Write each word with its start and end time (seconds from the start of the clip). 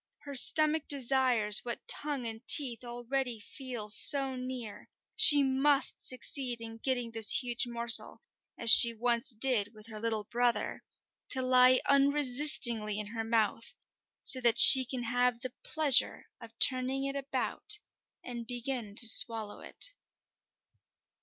Her 0.23 0.33
stomach 0.33 0.87
desires 0.87 1.63
what 1.63 1.87
tongue 1.87 2.25
and 2.25 2.41
teeth 2.47 2.83
already 2.83 3.39
feel 3.39 3.87
so 3.87 4.35
near; 4.35 4.89
she 5.15 5.43
must 5.43 6.01
succeed 6.01 6.59
in 6.59 6.77
getting 6.79 7.11
this 7.11 7.43
huge 7.43 7.67
morsel 7.67 8.23
as 8.57 8.71
she 8.71 8.95
once 8.95 9.29
did 9.29 9.75
with 9.75 9.85
her 9.89 9.99
little 9.99 10.23
brother 10.23 10.83
to 11.29 11.43
lie 11.43 11.81
unresistingly 11.85 12.97
in 12.97 13.07
her 13.13 13.23
mouth, 13.23 13.75
so 14.23 14.41
that 14.41 14.57
she 14.57 14.85
can 14.85 15.03
have 15.03 15.41
the 15.41 15.53
pleasure 15.63 16.25
of 16.41 16.57
turning 16.57 17.03
it 17.03 17.15
about 17.15 17.77
and 18.23 18.47
begin 18.47 18.95
to 18.95 19.07
swallow 19.07 19.59
it. 19.59 19.93